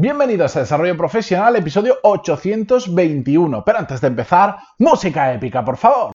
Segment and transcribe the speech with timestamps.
[0.00, 3.64] Bienvenidos a Desarrollo Profesional, episodio 821.
[3.64, 6.12] Pero antes de empezar, música épica, por favor.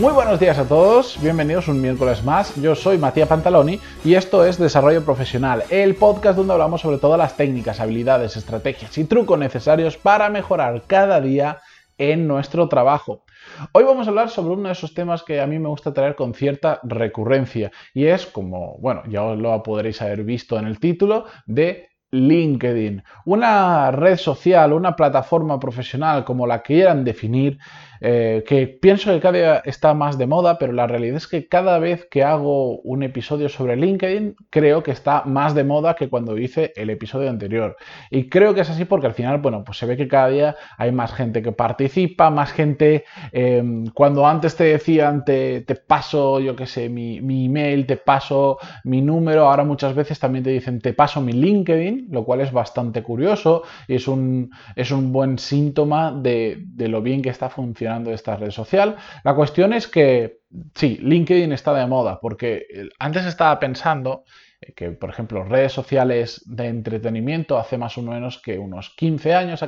[0.00, 2.56] Muy buenos días a todos, bienvenidos un miércoles más.
[2.56, 7.18] Yo soy Matías Pantaloni y esto es Desarrollo Profesional, el podcast donde hablamos sobre todas
[7.18, 11.58] las técnicas, habilidades, estrategias y trucos necesarios para mejorar cada día
[11.98, 13.24] en nuestro trabajo.
[13.72, 16.14] Hoy vamos a hablar sobre uno de esos temas que a mí me gusta traer
[16.14, 20.80] con cierta recurrencia y es como, bueno, ya os lo podréis haber visto en el
[20.80, 27.58] título, de LinkedIn, una red social, una plataforma profesional como la quieran definir,
[28.02, 31.48] eh, que pienso que cada día está más de moda, pero la realidad es que
[31.48, 36.08] cada vez que hago un episodio sobre LinkedIn, creo que está más de moda que
[36.08, 37.76] cuando hice el episodio anterior.
[38.10, 40.56] Y creo que es así porque al final, bueno, pues se ve que cada día
[40.78, 46.56] hay más gente que participa, más gente, em, cuando antes te decían, te, paso, yo
[46.56, 50.80] qué sé, mi, mi, email, te paso mi número, ahora muchas veces también te dicen,
[50.80, 55.38] te paso mi LinkedIn, lo cual es bastante curioso y es un, es un buen
[55.38, 58.96] síntoma de, de lo bien que está funcionando esta red social.
[59.24, 60.40] La cuestión es que
[60.74, 64.24] sí, LinkedIn está de moda porque eh, antes estaba pensando
[64.76, 69.64] que, por ejemplo, redes sociales de entretenimiento hace más o menos que unos 15 años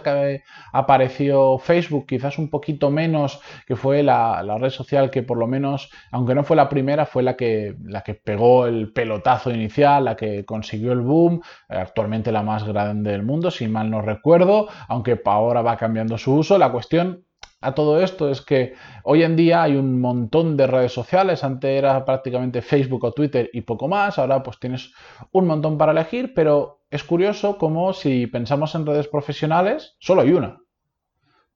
[0.73, 5.91] apareció Facebook, quizás un poquito menos, que fue la, red social que por lo menos,
[6.11, 10.17] aunque no fue la primera, fue la que, la que pegó el pelotazo inicial, la
[10.17, 14.69] que consiguió el boom, eh, actualmente la más grande del mundo, si mal no recuerdo,
[14.89, 16.59] aunque ahora va cambiando su uso.
[16.59, 17.25] La cuestión
[17.63, 18.75] a todo esto es que
[19.05, 23.49] hoy en día hay un montón de redes sociales, antes era prácticamente Facebook o Twitter
[23.53, 24.93] y poco más, ahora pues tienes
[25.31, 30.33] un montón para elegir, pero es curioso como si pensamos en redes profesionales, solo hay
[30.33, 30.59] una.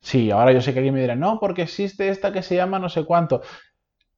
[0.01, 2.79] Sí, ahora yo sé que alguien me dirá, no, porque existe esta que se llama
[2.79, 3.43] no sé cuánto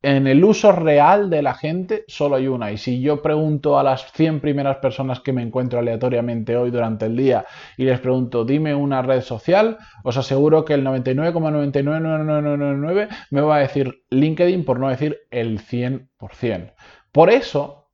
[0.02, 2.70] en el uso real de la gente solo hay una.
[2.70, 7.06] Y si yo pregunto a las 100 primeras personas que me encuentro aleatoriamente hoy durante
[7.06, 13.40] el día y les pregunto, dime una red social, os aseguro que el 99,999999 me
[13.40, 16.74] va a decir LinkedIn, por no decir el 100%.
[17.10, 17.90] Por eso,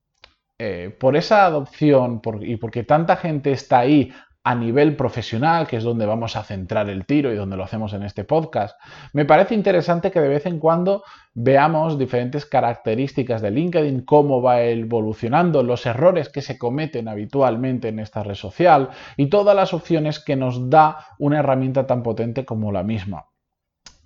[0.59, 4.13] eh, por esa adopción y porque tanta gente está ahí
[4.47, 7.95] a nivel profesional, que es donde vamos a centrar el tiro y donde lo hacemos
[7.95, 8.79] en este podcast,
[9.15, 14.61] me parece interesante que de vez en cuando veamos diferentes características de LinkedIn, cómo va
[14.61, 20.21] evolucionando, los errores que se cometen habitualmente en esta red social y todas las opciones
[20.21, 23.25] que nos da una herramienta tan potente como la misma.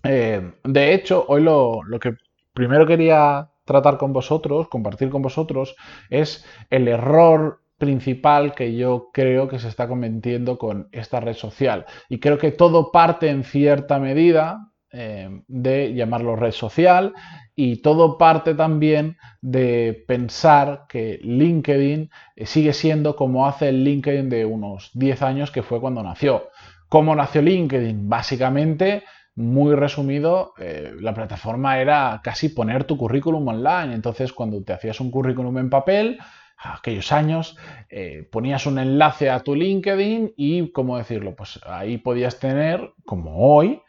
[0.04, 2.14] Eh, de hecho, hoy lo, lo que
[2.54, 5.74] primero quería tratar con vosotros, compartir con vosotros,
[6.10, 11.86] es el error principal que yo creo que se está cometiendo con esta red social.
[12.08, 17.12] Y creo que todo parte en cierta medida eh, de llamarlo red social
[17.54, 24.30] y todo parte también de pensar que LinkedIn eh, sigue siendo como hace el LinkedIn
[24.30, 26.48] de unos 10 años que fue cuando nació.
[26.88, 28.08] ¿Cómo nació LinkedIn?
[28.08, 29.02] Básicamente,
[29.34, 33.94] muy resumido, eh, la plataforma era casi poner tu currículum online.
[33.94, 36.18] Entonces, cuando te hacías un currículum en papel,
[36.58, 37.56] aquellos años,
[37.88, 41.34] eh, ponías un enlace a tu LinkedIn y, ¿cómo decirlo?
[41.36, 43.80] Pues ahí podías tener, como hoy,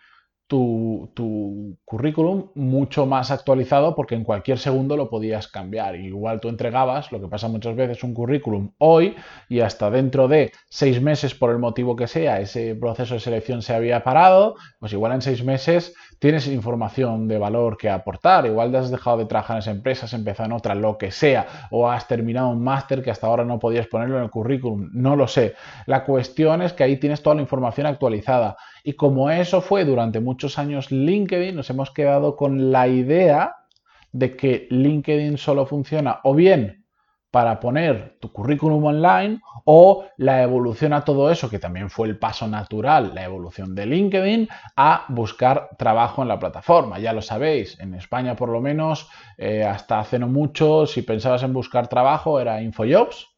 [0.50, 5.96] tu, currículum mucho más actualizado porque en cualquier segundo lo podías cambiar.
[5.96, 9.16] Igual tú entregabas, lo que pasa muchas veces, un currículum hoy
[9.48, 13.62] y hasta dentro de seis meses, por el motivo que sea, ese proceso de selección
[13.62, 18.76] se había parado, pues igual en seis meses tienes información de valor que aportar, igual
[18.76, 22.08] has dejado de trabajar en esa empresa, empezado en otra, lo que sea, o has
[22.08, 25.54] terminado un máster que hasta ahora no podías ponerlo en el currículum, no lo sé.
[25.86, 28.58] La cuestión es que ahí tienes toda la información actualizada.
[28.84, 33.56] Y como eso fue durante muchos años LinkedIn, nos hemos quedado con la idea
[34.12, 36.80] de que LinkedIn solo funciona o bien
[37.32, 42.18] para poner tu currículum online o la evolución a todo eso, que también fue el
[42.18, 46.98] paso natural, la evolución de LinkedIn, a buscar trabajo en la plataforma.
[46.98, 51.44] Ya lo sabéis, en España por lo menos, eh, hasta hace no mucho, si pensabas
[51.44, 53.29] en buscar trabajo, era InfoJobs,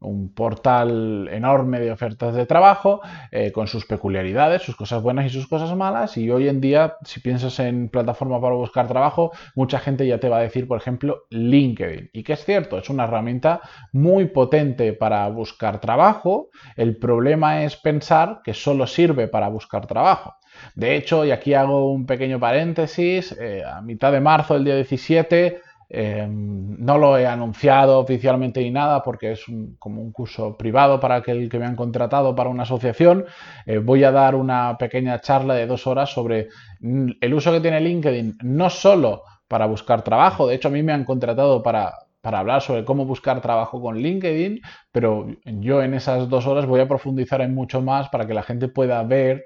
[0.00, 3.00] un portal enorme de ofertas de trabajo
[3.32, 6.16] eh, con sus peculiaridades, sus cosas buenas y sus cosas malas.
[6.16, 10.28] Y hoy en día, si piensas en plataforma para buscar trabajo, mucha gente ya te
[10.28, 12.10] va a decir, por ejemplo, LinkedIn.
[12.12, 13.60] Y que es cierto, es una herramienta
[13.92, 16.50] muy potente para buscar trabajo.
[16.76, 20.34] El problema es pensar que solo sirve para buscar trabajo.
[20.74, 24.74] De hecho, y aquí hago un pequeño paréntesis, eh, a mitad de marzo, el día
[24.74, 25.60] 17,
[25.90, 29.44] Em, no lo he anunciado oficialmente ni nada porque es
[29.78, 33.24] como un curso privado para aquel que me han contratado para una asociación.
[33.64, 36.48] Eh, voy a dar una pequeña charla de dos horas sobre
[36.80, 40.92] el uso que tiene LinkedIn, no solo para buscar trabajo, de hecho a mí me
[40.92, 44.60] han contratado para, para hablar sobre cómo buscar trabajo con LinkedIn,
[44.92, 48.42] pero yo en esas dos horas voy a profundizar en mucho más para que la
[48.42, 49.44] gente pueda ver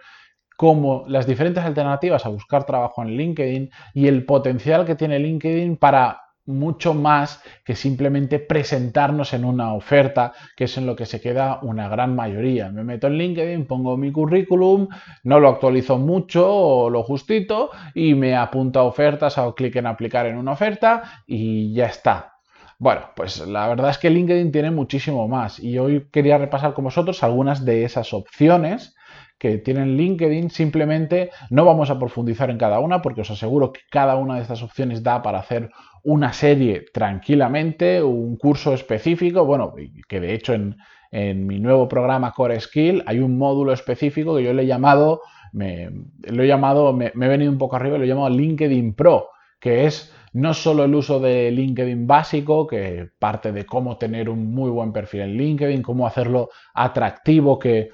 [0.57, 5.77] cómo las diferentes alternativas a buscar trabajo en LinkedIn y el potencial que tiene LinkedIn
[5.77, 11.21] para mucho más que simplemente presentarnos en una oferta, que es en lo que se
[11.21, 12.71] queda una gran mayoría.
[12.71, 14.89] Me meto en LinkedIn, pongo mi currículum,
[15.23, 19.87] no lo actualizo mucho o lo justito y me apunto a ofertas, hago clic en
[19.87, 22.33] aplicar en una oferta y ya está.
[22.79, 26.85] Bueno, pues la verdad es que LinkedIn tiene muchísimo más y hoy quería repasar con
[26.85, 28.97] vosotros algunas de esas opciones
[29.43, 30.51] que tienen LinkedIn.
[30.51, 34.43] Simplemente no vamos a profundizar en cada una porque os aseguro que cada una de
[34.43, 35.69] estas opciones da para hacer
[36.05, 39.75] una serie tranquilamente, un curso específico, bueno,
[40.09, 40.77] que de hecho en,
[41.11, 45.23] mi nuevo programa Core Skill hay un módulo específico que yo le he llamado,
[45.53, 45.91] me,
[46.23, 49.29] lo he llamado, me, he venido un poco arriba, lo he llamado LinkedIn Pro,
[49.59, 54.55] que es no solo el uso de LinkedIn básico, que parte de cómo tener un
[54.55, 57.91] muy buen perfil en LinkedIn, cómo hacerlo atractivo, que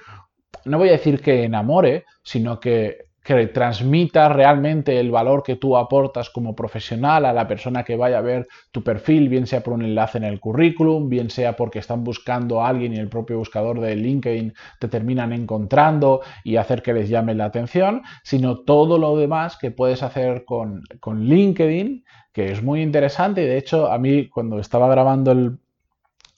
[0.65, 5.77] no voy a decir que enamore, sino que que transmita realmente el valor que tú
[5.77, 9.75] aportas como profesional a la persona que vaya a ver tu perfil, bien sea por
[9.75, 13.37] un enlace en el currículum, bien sea porque están buscando a alguien y el propio
[13.37, 18.97] buscador de LinkedIn te terminan encontrando y hacer que les llame la atención, sino todo
[18.97, 23.43] lo demás que puedes hacer con, con LinkedIn, que es muy interesante.
[23.43, 25.59] Y de hecho a mí cuando estaba grabando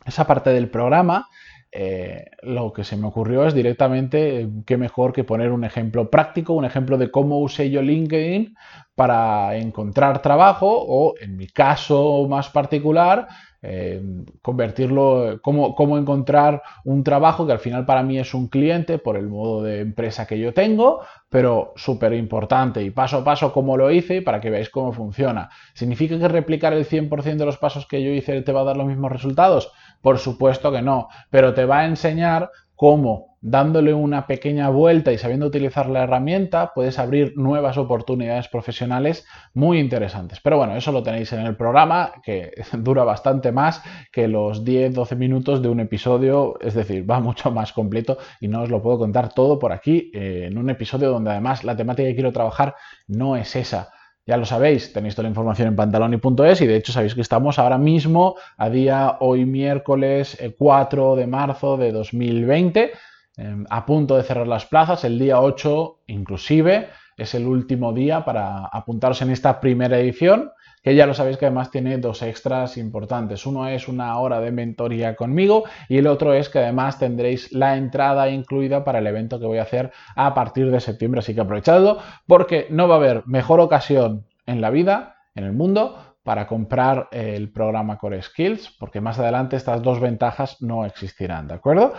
[0.04, 1.28] esa parte del programa,
[1.72, 6.54] eh, lo que se me ocurrió es directamente, qué mejor que poner un ejemplo práctico,
[6.54, 8.54] un ejemplo de cómo usé yo LinkedIn
[8.96, 13.28] para encontrar trabajo o, en mi caso más particular,
[13.62, 14.02] eh,
[14.40, 19.18] convertirlo, cómo, cómo, encontrar un trabajo que al final para mí es un cliente por
[19.18, 23.76] el modo de empresa que yo tengo, pero súper importante y paso a paso cómo
[23.76, 25.50] lo hice para que veáis cómo funciona.
[25.74, 28.76] ¿Significa que replicar el 100% de los pasos que yo hice te va a dar
[28.78, 29.70] los mismos resultados?
[30.00, 35.18] Por supuesto que no, pero te va a enseñar cómo dándole una pequeña vuelta y
[35.18, 40.40] sabiendo utilizar la herramienta puedes abrir nuevas oportunidades profesionales muy interesantes.
[40.40, 43.82] Pero bueno, eso lo tenéis en el programa que dura bastante más
[44.12, 48.62] que los 10-12 minutos de un episodio, es decir, va mucho más completo y no
[48.62, 52.08] os lo puedo contar todo por aquí eh, en un episodio donde además la temática
[52.08, 52.74] que quiero trabajar
[53.06, 53.90] no es esa.
[54.30, 57.58] Ya lo sabéis, tenéis toda la información en pantaloni.es y de hecho sabéis que estamos
[57.58, 62.92] ahora mismo a día hoy miércoles 4 eh, de marzo de 2020
[63.38, 66.90] em, a punto de cerrar las plazas, el día 8 inclusive
[67.22, 70.52] es el último día para apuntaros en esta primera edición
[70.82, 73.44] que ya lo sabéis que además tiene dos extras importantes.
[73.44, 77.76] Uno es una hora de mentoría conmigo y el otro es que además tendréis la
[77.76, 81.18] entrada incluida para el evento que voy a hacer a partir de septiembre.
[81.18, 85.52] Así que aprovechadlo porque no va a haber mejor ocasión en la vida, en el
[85.52, 91.48] mundo, para comprar el programa Core Skills, porque más adelante estas dos ventajas no existirán,
[91.48, 91.92] ¿de acuerdo?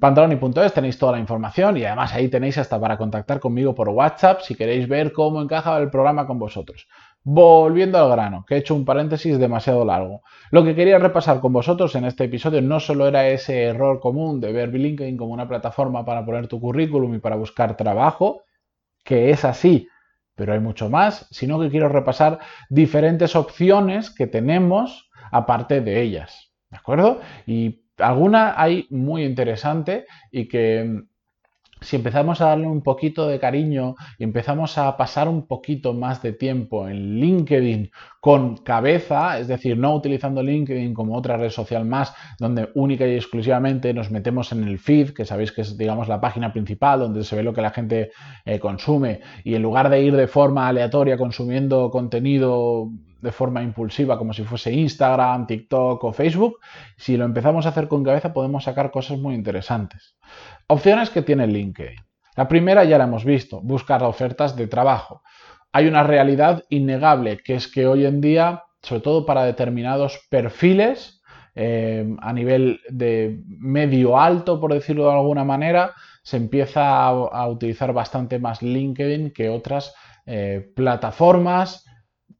[0.00, 4.40] Pantaloni.es tenéis toda la información y además ahí tenéis hasta para contactar conmigo por WhatsApp
[4.40, 6.88] si queréis ver cómo encaja el programa con vosotros.
[7.22, 10.22] Volviendo al grano, que he hecho un paréntesis demasiado largo.
[10.50, 14.40] Lo que quería repasar con vosotros en este episodio no solo era ese error común
[14.40, 18.44] de ver LinkedIn como una plataforma para poner tu currículum y para buscar trabajo,
[19.04, 19.86] que es así,
[20.40, 22.38] pero hay mucho más, sino que quiero repasar
[22.70, 26.54] diferentes opciones que tenemos aparte de ellas.
[26.70, 27.20] ¿De acuerdo?
[27.46, 31.02] Y alguna hay muy interesante y que
[31.82, 36.22] si empezamos a darle un poquito de cariño y empezamos a pasar un poquito más
[36.22, 41.86] de tiempo en LinkedIn con cabeza, es decir, no utilizando LinkedIn como otra red social
[41.86, 46.06] más, donde única y exclusivamente nos metemos en el feed, que sabéis que es, digamos,
[46.06, 48.10] la página principal donde se ve lo que la gente
[48.44, 52.90] eh, consume, y en lugar de ir de forma aleatoria consumiendo contenido
[53.22, 56.58] de forma impulsiva, como si fuese Instagram, TikTok o Facebook,
[56.96, 60.16] si lo empezamos a hacer con cabeza podemos sacar cosas muy interesantes.
[60.66, 61.96] Opciones que tiene LinkedIn.
[62.36, 65.22] La primera ya la hemos visto, buscar ofertas de trabajo.
[65.72, 71.22] Hay una realidad innegable, que es que hoy en día, sobre todo para determinados perfiles,
[71.54, 77.92] eh, a nivel de medio alto, por decirlo de alguna manera, se empieza a, utilizar
[77.92, 79.94] bastante más LinkedIn que otras
[80.26, 81.84] eh, plataformas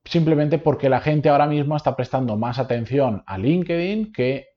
[0.05, 4.50] simplemente porque la gente ahora mismo está prestando más atención a LinkedIn que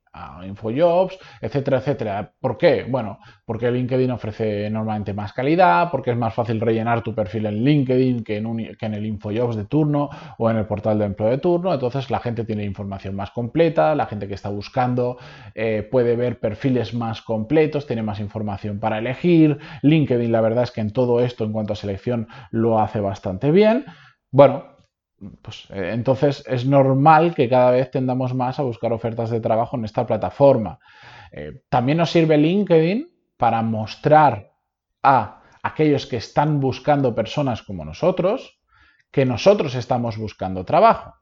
[0.46, 2.32] InfoJobs, etcétera, etcétera.
[2.40, 2.86] ¿Por qué?
[2.88, 7.64] Bueno, porque LinkedIn ofrece normalmente más calidad, porque es más fácil rellenar tu perfil en
[7.64, 11.30] LinkedIn que en, que en el InfoJobs de turno o en el portal de empleo
[11.30, 11.74] de turno.
[11.74, 15.18] Entonces la gente tiene información más completa, la gente que está buscando
[15.56, 19.58] eh, puede ver perfiles más completos, tiene más información para elegir.
[19.82, 23.52] LinkedIn, la verdad es que en todo esto, en cuanto a selección, lo hace bastante
[23.52, 23.86] bien.
[24.32, 24.73] Bueno,
[25.42, 29.78] pues eh, entonces es normal que cada vez tendamos más a buscar ofertas de trabajo
[29.78, 30.80] en esta plataforma.
[31.32, 34.52] Eh, también nos sirve LinkedIn para mostrar
[35.02, 38.60] a aquellos que están buscando personas como nosotros
[39.14, 41.14] que nosotros estamos buscando trabajo.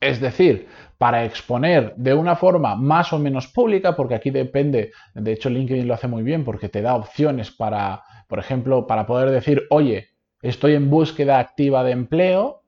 [0.00, 5.32] Es decir, para exponer de una forma más o menos pública, porque aquí depende, de
[5.32, 9.30] hecho LinkedIn lo hace muy bien porque te da opciones para, por ejemplo, para poder
[9.30, 12.61] decir, oye, estoy en búsqueda activa de empleo,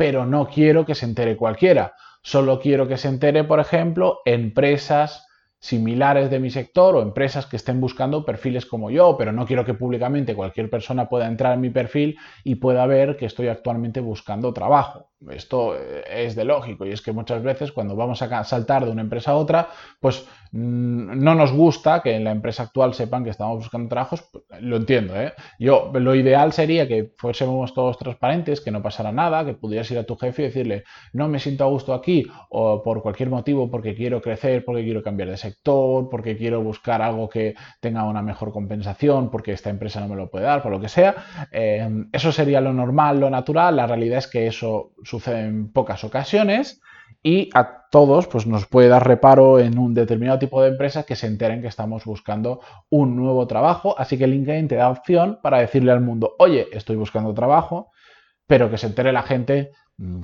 [0.00, 1.92] pero no quiero que se entere cualquiera.
[2.22, 5.26] Solo quiero que se entere, por ejemplo, empresas
[5.58, 9.66] similares de mi sector o empresas que estén buscando perfiles como yo, pero no quiero
[9.66, 14.00] que públicamente cualquier persona pueda entrar en mi perfil y pueda ver que estoy actualmente
[14.00, 15.09] buscando trabajo.
[15.28, 18.90] Esto eh, es de lógico y es que muchas veces cuando vamos a saltar de
[18.90, 19.68] una empresa a otra,
[20.00, 24.22] pues mm, no nos gusta que en la empresa actual sepan que estamos buscando trabajos,
[24.32, 25.20] pues, lo entiendo.
[25.20, 25.34] ¿eh?
[25.58, 29.98] Yo, lo ideal sería que fuésemos todos transparentes, que no pasara nada, que pudieras ir
[29.98, 33.70] a tu jefe y decirle, no me siento a gusto aquí o por cualquier motivo,
[33.70, 38.22] porque quiero crecer, porque quiero cambiar de sector, porque quiero buscar algo que tenga una
[38.22, 41.14] mejor compensación, porque esta empresa no me lo puede dar, por lo que sea.
[41.52, 43.76] Eh, eso sería lo normal, lo natural.
[43.76, 46.80] La realidad es que eso sucede en pocas ocasiones
[47.22, 51.16] y a todos pues, nos puede dar reparo en un determinado tipo de empresas que
[51.16, 53.98] se enteren que estamos buscando un nuevo trabajo.
[53.98, 57.90] Así que LinkedIn te da opción para decirle al mundo, oye, estoy buscando trabajo,
[58.46, 59.72] pero que se entere la gente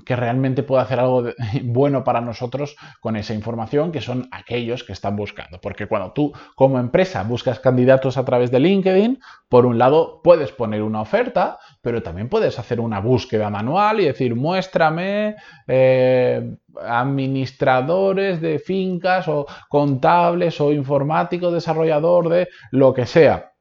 [0.04, 1.24] que realmente pueda hacer algo
[1.64, 5.60] bueno para nosotros con esa información, que son aquellos que están buscando.
[5.60, 10.52] Porque cuando tú como empresa buscas candidatos a través de LinkedIn, por un lado puedes
[10.52, 18.40] poner una oferta, pero también puedes hacer una búsqueda manual y decir, muéstrame eh, administradores
[18.40, 23.52] de fincas o contables o informático, desarrollador de lo que sea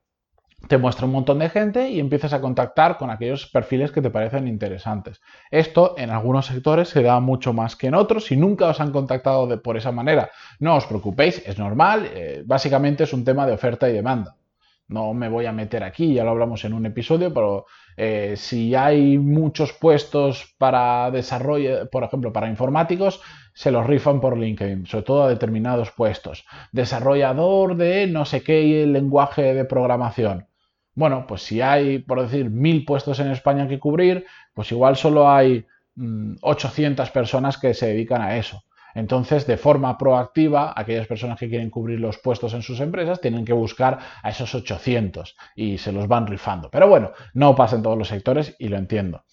[0.67, 4.10] te muestra un montón de gente y empiezas a contactar con aquellos perfiles que te
[4.10, 5.22] parecen interesantes.
[5.51, 8.25] Esto en algunos sectores se da mucho más que en otros.
[8.25, 12.10] Si nunca os han contactado de, por esa manera, no os preocupéis, es normal.
[12.13, 14.36] Eh, básicamente es un tema de oferta y demanda.
[14.88, 17.65] No me voy a meter aquí, ya lo hablamos en un episodio, pero
[17.98, 23.19] eh, si hay muchos puestos para desarrollo, por ejemplo, para informáticos,
[23.55, 26.45] se los rifan por LinkedIn, sobre todo a determinados puestos.
[26.72, 30.48] Desarrollador de no sé qué lenguaje de programación
[30.95, 35.29] bueno, pues si hay, por decir, mil puestos en España que cubrir, pues igual solo
[35.29, 35.65] hay
[36.41, 38.63] 800 mm, personas que se dedican a eso.
[38.95, 43.43] Entonces, de forma proactiva, aquellas personas que quieren cubrir los puestos en sus empresas tienen
[43.43, 46.71] que buscar a esos 800 y se los van rifando.
[46.71, 49.25] Pero bueno, no pasa en todos los sectores y lo entiendo.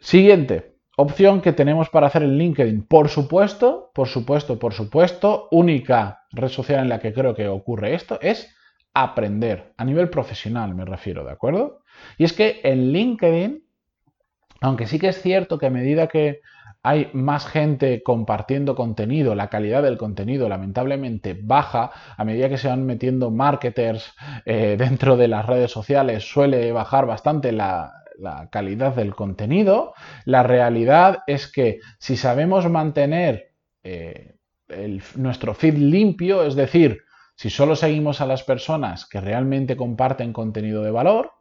[0.00, 2.86] Siguiente, opción que tenemos para hacer en LinkedIn.
[2.86, 7.94] Por supuesto, por supuesto, por supuesto, única red social en la que creo que ocurre
[7.94, 8.54] esto es
[8.94, 11.80] aprender, a nivel profesional me refiero, ¿de acuerdo?
[12.16, 13.64] Y es que en LinkedIn,
[14.60, 16.40] aunque sí que es cierto que a medida que
[16.84, 22.68] hay más gente compartiendo contenido, la calidad del contenido lamentablemente baja, a medida que se
[22.68, 24.12] van metiendo marketers
[24.44, 28.00] eh, dentro de las redes sociales suele bajar bastante la,
[28.52, 29.92] calidad del contenido,
[30.24, 34.36] la realidad es que si sabemos mantener eh,
[35.16, 37.03] nuestro feed limpio, es decir,
[37.36, 41.32] si solo seguimos a las personas que realmente comparten contenido de valor,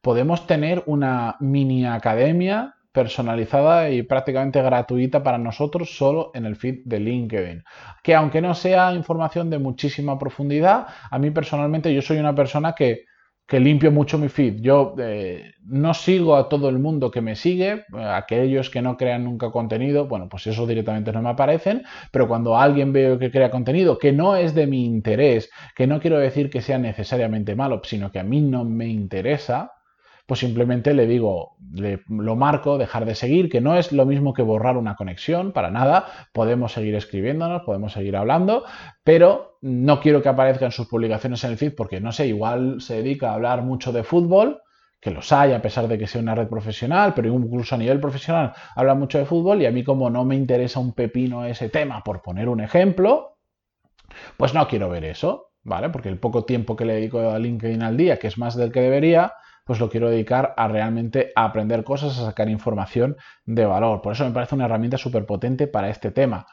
[0.00, 6.82] podemos tener una mini academia personalizada y prácticamente gratuita para nosotros solo en el feed
[6.84, 7.64] de LinkedIn.
[8.02, 12.74] Que aunque no sea información de muchísima profundidad, a mí personalmente yo soy una persona
[12.74, 13.06] que
[13.46, 14.60] que limpio mucho mi feed.
[14.60, 19.24] Yo eh, no sigo a todo el mundo que me sigue, aquellos que no crean
[19.24, 23.50] nunca contenido, bueno, pues eso directamente no me aparecen, pero cuando alguien veo que crea
[23.50, 27.82] contenido que no es de mi interés, que no quiero decir que sea necesariamente malo,
[27.84, 29.72] sino que a mí no me interesa,
[30.26, 34.32] pues simplemente le digo, le, lo marco, dejar de seguir, que no es lo mismo
[34.32, 38.64] que borrar una conexión, para nada, podemos seguir escribiéndonos, podemos seguir hablando,
[39.02, 42.96] pero no quiero que aparezcan sus publicaciones en el feed porque, no sé, igual se
[42.96, 44.62] dedica a hablar mucho de fútbol,
[44.98, 48.00] que los hay a pesar de que sea una red profesional, pero incluso a nivel
[48.00, 51.68] profesional habla mucho de fútbol y a mí como no me interesa un pepino ese
[51.68, 53.36] tema, por poner un ejemplo,
[54.38, 55.90] pues no quiero ver eso, ¿vale?
[55.90, 58.72] Porque el poco tiempo que le dedico a LinkedIn al día, que es más del
[58.72, 64.02] que debería, pues lo quiero dedicar a realmente aprender cosas, a sacar información de valor.
[64.02, 66.46] Por eso me parece una herramienta súper potente para este tema.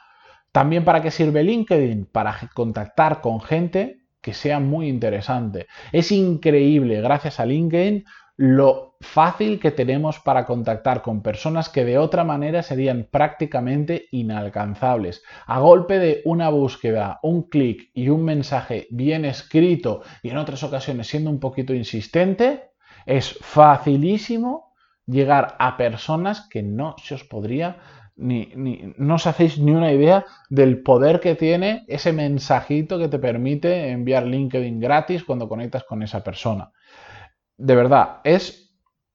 [0.50, 2.06] También para qué sirve LinkedIn?
[2.06, 5.66] Para contactar con gente que sea muy interesante.
[5.90, 8.04] Es increíble, gracias a LinkedIn,
[8.36, 15.22] lo fácil que tenemos para contactar con personas que de otra manera serían prácticamente inalcanzables.
[15.46, 20.62] A golpe de una búsqueda, un clic y un mensaje bien escrito y en otras
[20.62, 22.71] ocasiones siendo un poquito insistente,
[23.06, 24.72] es facilísimo
[25.06, 27.78] llegar a personas que no se os podría
[28.16, 28.50] ni,
[28.98, 33.90] no os hacéis ni una idea del poder que tiene ese mensajito que te permite
[33.90, 36.70] enviar LinkedIn gratis cuando conectas con esa persona.
[37.56, 38.74] De verdad, es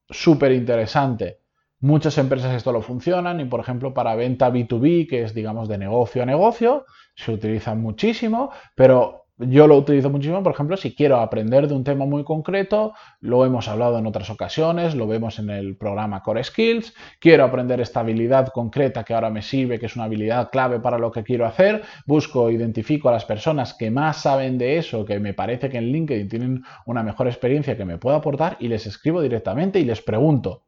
[0.10, 1.42] súper interesante.
[1.80, 5.78] Muchas empresas esto lo funcionan y, por ejemplo, para venta B2B, que es, digamos, de
[5.78, 11.18] negocio a negocio, se utiliza muchísimo, pero yo lo utilizo muchísimo, por ejemplo, si quiero
[11.18, 15.52] aprender de un tema muy concreto, lo hemos hablado en otras ocasiones, lo vemos en
[15.52, 19.96] el programa Core Skills, quiero aprender esta habilidad concreta que ahora me sirve, que es
[19.96, 24.22] una habilidad clave para lo que quiero hacer, busco, identifico a las personas que más
[24.22, 28.00] saben de eso, que me parece que en LinkedIn tienen una mejor experiencia que me
[28.00, 30.64] pueda aportar y les escribo directamente y les pregunto,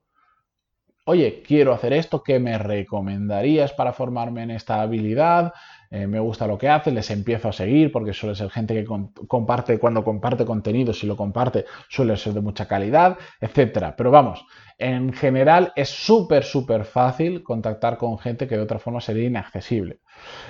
[1.09, 5.53] oye, quiero hacer esto, ¿qué me recomendarías para formarme en esta habilidad?
[5.91, 8.85] Eh, me gusta lo que hace, les empiezo a seguir porque suele ser gente que
[9.27, 13.95] comparte, cuando comparte contenido, si lo comparte, suele ser de mucha calidad, etcétera.
[13.95, 14.45] Pero vamos,
[14.77, 19.99] en general es súper, súper fácil contactar con gente que de otra forma sería inaccesible.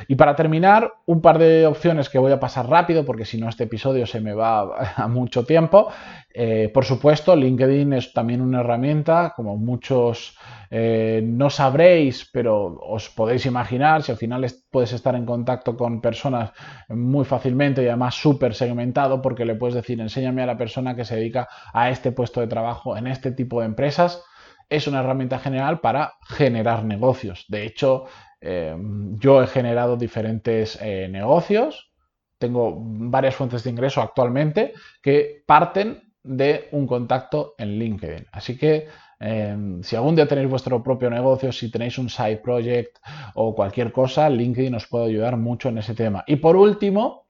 [0.07, 3.49] Y para terminar, un par de opciones que voy a pasar rápido porque si no
[3.49, 5.89] este episodio se me va a mucho tiempo.
[6.33, 10.37] Eh, por supuesto, LinkedIn es también una herramienta, como muchos
[10.69, 16.01] eh, no sabréis, pero os podéis imaginar, si al final puedes estar en contacto con
[16.01, 16.51] personas
[16.89, 21.05] muy fácilmente y además súper segmentado porque le puedes decir, enséñame a la persona que
[21.05, 24.23] se dedica a este puesto de trabajo en este tipo de empresas.
[24.69, 27.45] Es una herramienta general para generar negocios.
[27.47, 28.05] De hecho,
[28.41, 28.75] eh,
[29.17, 31.91] yo he generado diferentes eh, negocios,
[32.37, 38.27] tengo varias fuentes de ingreso actualmente que parten de un contacto en LinkedIn.
[38.31, 38.87] Así que
[39.19, 42.97] eh, si algún día tenéis vuestro propio negocio, si tenéis un side project
[43.35, 46.23] o cualquier cosa, LinkedIn os puede ayudar mucho en ese tema.
[46.25, 47.27] Y por último,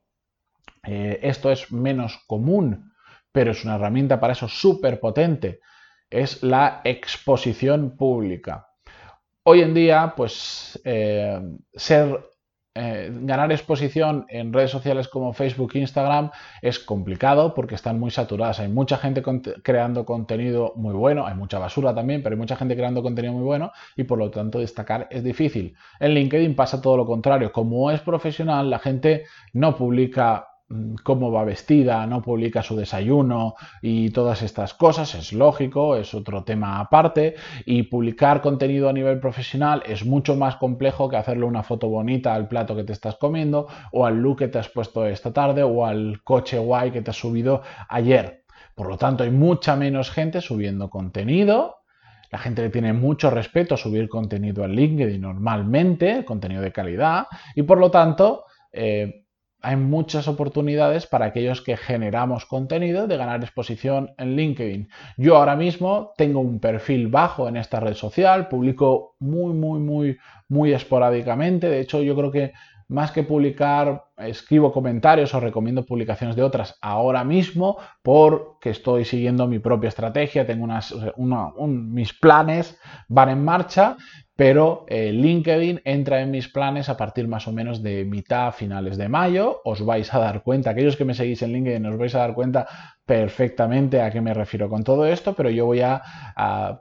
[0.84, 2.94] esto es menos común,
[3.32, 5.60] pero es una herramienta para eso súper potente,
[6.10, 8.69] es la exposición pública.
[9.44, 11.40] Hoy en día, pues eh,
[11.74, 12.20] ser
[12.76, 16.30] eh, ganar exposición en redes sociales como Facebook e Instagram
[16.62, 18.60] es complicado porque están muy saturadas.
[18.60, 19.24] Hay mucha gente
[19.64, 23.44] creando contenido muy bueno, hay mucha basura también, pero hay mucha gente creando contenido muy
[23.44, 25.76] bueno y por lo tanto destacar es difícil.
[26.00, 27.52] En LinkedIn pasa todo lo contrario.
[27.52, 30.48] Como es profesional, la gente no publica
[31.04, 36.44] cómo va vestida, no publica su desayuno y todas estas cosas, es lógico, es otro
[36.44, 37.36] tema aparte.
[37.66, 42.34] Y publicar contenido a nivel profesional es mucho más complejo que hacerle una foto bonita
[42.34, 45.64] al plato que te estás comiendo o al look que te has puesto esta tarde
[45.64, 48.44] o al coche guay que te has subido ayer.
[48.76, 51.78] Por lo tanto, hay mucha menos gente subiendo contenido.
[52.32, 57.26] La gente le tiene mucho respeto a subir contenido al LinkedIn normalmente, contenido de calidad,
[57.56, 59.26] y por lo tanto, eh,
[59.62, 64.90] hay muchas oportunidades para aquellos que generamos contenido de ganar exposición en LinkedIn.
[65.18, 70.18] Yo ahora mismo tengo un perfil bajo en esta red social, publico muy, muy, muy,
[70.48, 71.70] muy esporádicamente.
[71.70, 72.54] De hecho, yo creo que
[72.90, 79.48] más que publicar, escribo comentarios o recomiendo publicaciones de otras ahora mismo porque estoy siguiendo
[79.48, 80.68] mi propia estrategia, tengo
[81.68, 83.96] mis planes van en marcha,
[84.40, 88.52] pero eh, LinkedIn entra en mis planes a partir más o menos de mitad a
[88.54, 89.60] finales de mayo.
[89.66, 92.34] Os vais a dar cuenta, aquellos que me seguís en LinkedIn os vais a dar
[92.34, 92.66] cuenta
[93.06, 96.02] perfectamente a qué me refiero con todo esto, pero yo voy a,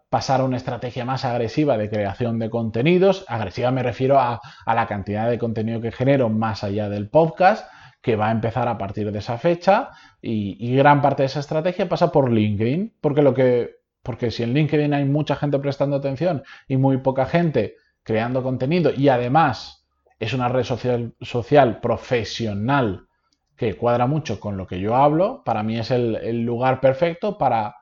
[0.08, 3.24] pasar a una estrategia más agresiva de creación de contenidos.
[3.26, 7.68] Agresiva me refiero a, la cantidad de contenido que genero más allá del podcast
[8.00, 9.90] que va a empezar a partir de esa fecha
[10.22, 13.77] y, gran parte de esa estrategia pasa por LinkedIn, porque lo que
[14.08, 18.90] porque si en LinkedIn hay mucha gente prestando atención y muy poca gente creando contenido
[18.96, 19.86] y además
[20.18, 23.06] es una red social, social profesional
[23.54, 27.76] que cuadra mucho con lo que yo hablo, para mí es el, lugar perfecto para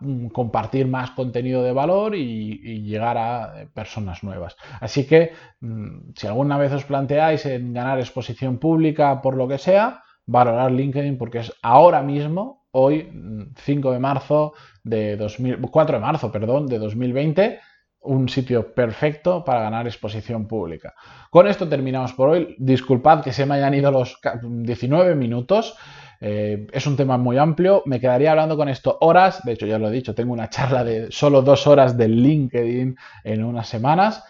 [0.00, 4.56] mm, compartir más contenido de valor y, llegar a eh, personas nuevas.
[4.82, 9.56] Así que mm, si alguna vez os planteáis en ganar exposición pública por lo que
[9.56, 13.10] sea, valorar LinkedIn porque es ahora mismo hoy,
[13.56, 17.58] 5 de marzo de 2000, 4 de marzo, perdón, de 2020,
[18.04, 20.94] un sitio perfecto para ganar exposición pública.
[21.30, 22.54] Con esto terminamos por hoy.
[22.58, 25.76] Disculpad que se me hayan ido los 19 minutos.
[26.20, 27.82] Eh, es un tema muy amplio.
[27.86, 29.42] Me quedaría hablando con esto horas.
[29.44, 32.96] De hecho, ya lo he dicho, tengo una charla de solo dos horas de LinkedIn
[33.24, 34.22] en unas semanas.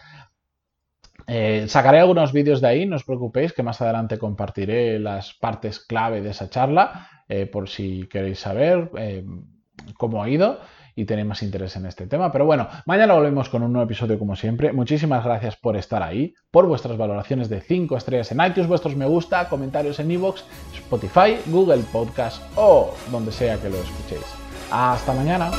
[1.27, 5.81] Eh, sacaré algunos vídeos de ahí, no os preocupéis, que más adelante compartiré las partes
[5.81, 9.25] clave de esa charla, eh, por si queréis saber eh,
[9.97, 10.61] cómo ha ido
[10.97, 12.31] y tenéis más interés en este tema.
[12.31, 14.73] Pero bueno, mañana volvemos con un nuevo episodio como siempre.
[14.73, 19.07] Muchísimas gracias por estar ahí, por vuestras valoraciones de 5 estrellas en iTunes, vuestros me
[19.07, 20.43] gusta, comentarios en iVoox,
[20.75, 24.27] Spotify, Google Podcast o donde sea que lo escuchéis.
[24.71, 25.51] Hasta mañana.